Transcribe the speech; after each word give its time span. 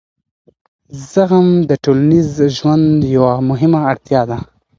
زغم 1.11 1.47
د 1.69 1.71
ټولنیز 1.83 2.29
ژوند 2.57 2.87
یوه 3.15 3.33
مهمه 3.49 3.79
اړتیا 3.91 4.21
ده. 4.29 4.37